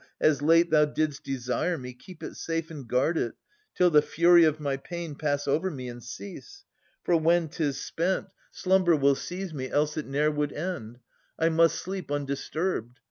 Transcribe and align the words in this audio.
As 0.19 0.41
late 0.41 0.71
thou 0.71 0.85
didst 0.85 1.23
desire 1.23 1.77
me, 1.77 1.93
keep 1.93 2.23
it 2.23 2.35
safe 2.35 2.71
And 2.71 2.87
guard 2.87 3.19
it, 3.19 3.35
till 3.75 3.91
the 3.91 4.01
fury 4.01 4.45
of 4.45 4.59
my 4.59 4.75
pain 4.75 5.13
Pass 5.13 5.47
over 5.47 5.69
me 5.69 5.87
and 5.87 6.03
cease. 6.03 6.65
For 7.03 7.15
when 7.15 7.49
'tis 7.49 7.77
spent. 7.79 8.29
294 8.51 8.51
Philodetes 8.51 8.53
[766 8.53 8.53
800 8.55 8.55
Slumber 8.63 8.95
will 8.95 9.15
seize 9.15 9.53
me, 9.53 9.69
else 9.69 9.97
it 9.97 10.07
ne'er 10.07 10.31
would 10.31 10.53
end. 10.53 10.99
I 11.37 11.49
must 11.49 11.75
sleep 11.75 12.11
undisturbed. 12.11 12.99